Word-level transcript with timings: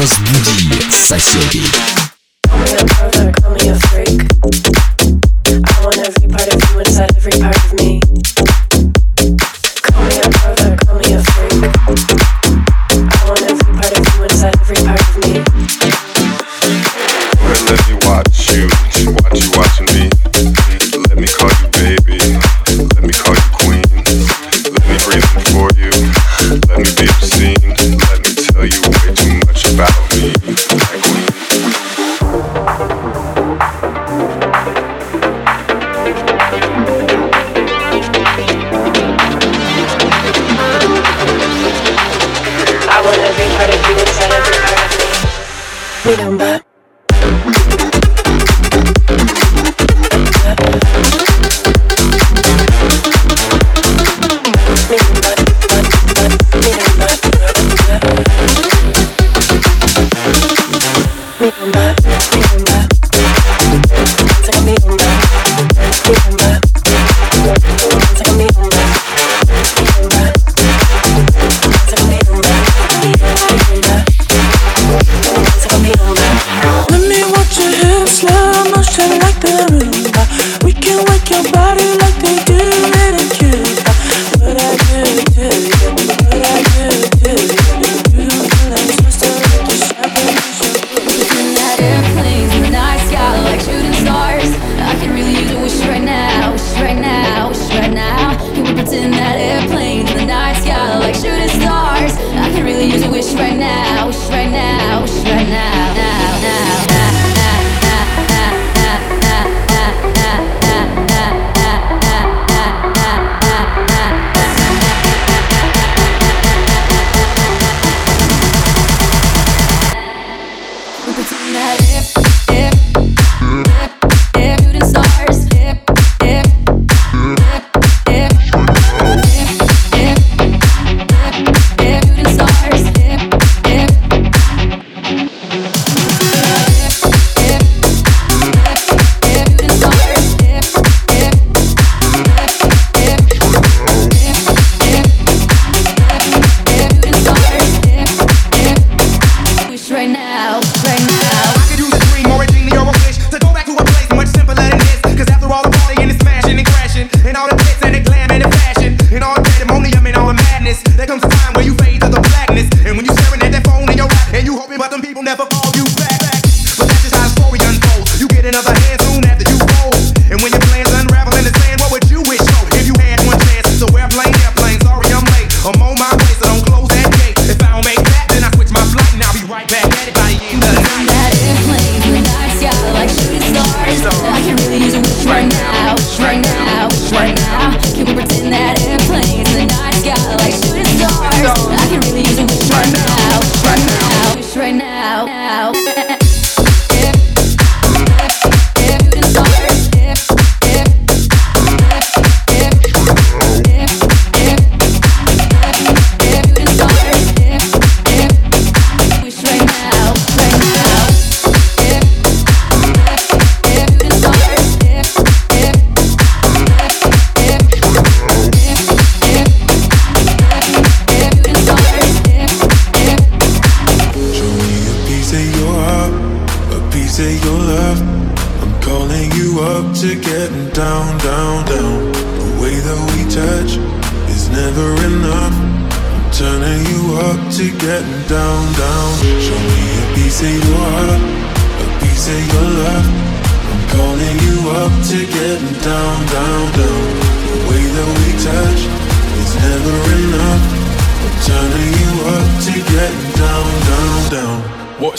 Разбуди 0.00 0.70
соседей. 0.92 1.64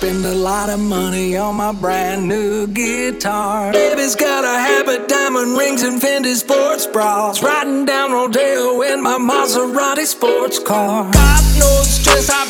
Spend 0.00 0.24
a 0.24 0.34
lot 0.34 0.70
of 0.70 0.80
money 0.80 1.36
on 1.36 1.56
my 1.56 1.72
brand 1.72 2.26
new 2.26 2.66
guitar. 2.66 3.70
Baby's 3.70 4.16
got 4.16 4.44
a 4.44 4.58
habit, 4.58 5.10
diamond 5.10 5.58
rings, 5.58 5.82
and 5.82 6.00
Fendi 6.00 6.34
sports 6.36 6.86
bras. 6.86 7.42
Riding 7.42 7.84
down 7.84 8.10
Rodeo 8.10 8.80
in 8.80 9.02
my 9.02 9.18
Maserati 9.18 10.06
sports 10.06 10.58
car. 10.58 11.04
God 11.12 11.58
knows 11.58 11.90
stress 11.90 12.30
I've 12.30 12.49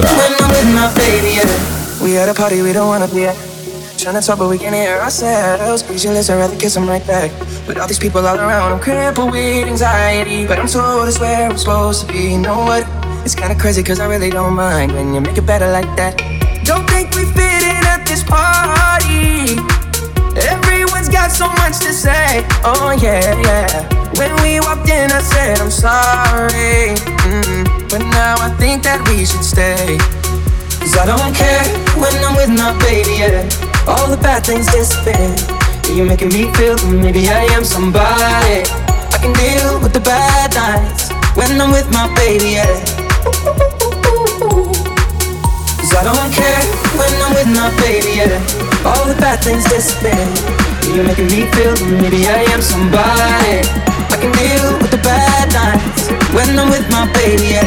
When 0.00 0.32
I'm 0.40 0.50
with 0.50 0.70
my 0.74 0.88
baby, 0.96 1.36
yeah. 1.36 2.02
We 2.02 2.16
at 2.18 2.28
a 2.28 2.34
party 2.34 2.62
we 2.62 2.72
don't 2.72 2.88
wanna 2.88 3.08
be 3.08 3.26
at. 3.26 3.36
Tryna 4.02 4.26
talk, 4.26 4.38
but 4.38 4.48
we 4.48 4.58
can't 4.58 4.74
hear 4.74 4.98
ourselves. 4.98 5.82
Speechless, 5.84 6.28
I'd 6.28 6.38
rather 6.38 6.56
kiss 6.56 6.74
them 6.74 6.88
right 6.88 7.06
back. 7.06 7.30
But 7.66 7.78
all 7.78 7.86
these 7.86 8.00
people 8.00 8.26
all 8.26 8.36
around, 8.36 8.72
I'm 8.72 8.80
crippled 8.80 9.30
with 9.30 9.68
anxiety. 9.68 10.44
But 10.46 10.58
I'm 10.58 10.66
told 10.66 11.06
it's 11.06 11.20
where 11.20 11.48
I'm 11.48 11.56
supposed 11.56 12.06
to 12.06 12.12
be. 12.12 12.32
You 12.32 12.38
know 12.38 12.58
what? 12.58 12.84
It's 13.24 13.36
kinda 13.36 13.54
crazy, 13.54 13.82
cause 13.84 14.00
I 14.00 14.06
really 14.06 14.30
don't 14.30 14.54
mind 14.54 14.92
when 14.92 15.14
you 15.14 15.20
make 15.20 15.38
it 15.38 15.46
better 15.46 15.70
like 15.70 15.86
that. 15.96 16.18
Don't 16.64 16.88
think 16.90 17.14
we 17.14 17.24
fit 17.26 17.62
in 17.62 17.86
at 17.86 18.04
this 18.04 18.24
party. 18.24 19.58
Everyone's 20.50 21.08
got 21.08 21.30
so 21.30 21.46
much 21.62 21.78
to 21.86 21.92
say. 21.92 22.44
Oh, 22.64 22.90
yeah, 23.00 23.38
yeah. 23.46 23.68
When 24.18 24.34
we 24.42 24.58
walked 24.58 24.88
in, 24.88 25.12
I 25.12 25.20
said, 25.20 25.60
I'm 25.60 25.70
sorry. 25.70 26.96
mm 27.22 27.71
But 27.92 28.08
now 28.08 28.40
I 28.40 28.48
think 28.56 28.88
that 28.88 29.04
we 29.04 29.20
should 29.28 29.44
stay. 29.44 30.00
Cause 30.80 30.96
I 30.96 31.04
don't 31.04 31.36
care 31.36 31.60
when 32.00 32.16
I'm 32.24 32.32
with 32.40 32.48
my 32.48 32.72
baby, 32.80 33.20
yeah. 33.20 33.44
All 33.84 34.08
the 34.08 34.16
bad 34.16 34.48
things 34.48 34.64
disappear. 34.72 35.20
You're 35.92 36.08
making 36.08 36.32
me 36.32 36.48
feel 36.56 36.80
that 36.80 36.88
maybe 36.88 37.28
I 37.28 37.44
am 37.52 37.68
somebody. 37.68 38.64
I 39.12 39.16
can 39.20 39.36
deal 39.36 39.76
with 39.84 39.92
the 39.92 40.00
bad 40.00 40.56
nights 40.56 41.12
when 41.36 41.52
I'm 41.60 41.68
with 41.68 41.92
my 41.92 42.08
baby, 42.16 42.64
yeah. 42.64 42.80
Cause 45.76 45.92
I 45.92 46.00
don't 46.00 46.32
care 46.32 46.64
when 46.96 47.12
I'm 47.20 47.36
with 47.36 47.52
my 47.52 47.68
baby, 47.84 48.24
yeah. 48.24 48.88
All 48.88 49.04
the 49.04 49.20
bad 49.20 49.44
things 49.44 49.68
disappear. 49.68 50.16
You're 50.96 51.04
making 51.04 51.28
me 51.28 51.44
feel 51.52 51.76
that 51.76 51.92
maybe 52.00 52.24
I 52.24 52.40
am 52.56 52.64
somebody. 52.64 53.68
I 54.08 54.16
can 54.16 54.32
deal 54.32 54.80
with 54.80 54.96
the 54.96 55.02
bad 55.04 55.52
nights 55.52 55.91
when 56.34 56.58
I'm 56.58 56.70
with 56.70 56.88
my 56.90 57.10
baby, 57.12 57.48
yeah. 57.54 57.64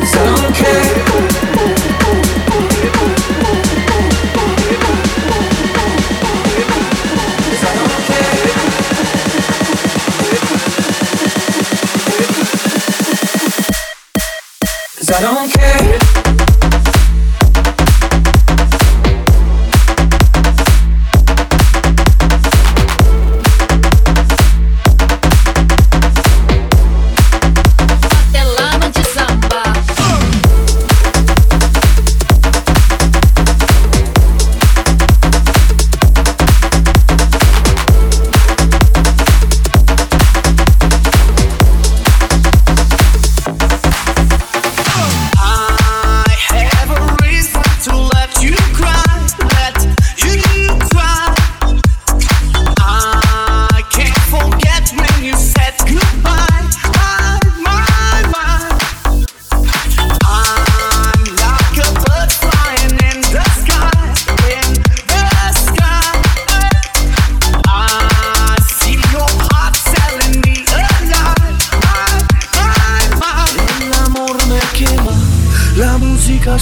Cause 0.00 0.14
I 0.14 0.24
don't 0.26 0.54
care. 0.54 1.26
I 7.58 7.70
don't 7.72 8.06
I 15.08 15.20
don't 15.20 15.50
care. 15.52 15.95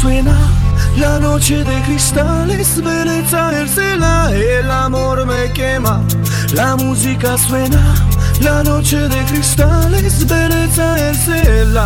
Suena, 0.00 0.36
la 0.96 1.18
noche 1.18 1.64
de 1.64 1.82
cristales, 1.82 2.80
belleza 2.82 3.60
el 3.60 3.68
cela. 3.68 4.30
El 4.32 4.70
amor 4.70 5.26
me 5.26 5.52
quema, 5.52 6.02
la 6.52 6.76
música 6.76 7.36
suena, 7.36 7.82
la 8.40 8.62
noche 8.62 9.08
de 9.08 9.24
cristales, 9.24 10.26
belleza 10.26 10.96
el 10.96 11.76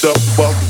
strut. 0.00 0.16
What 0.38 0.69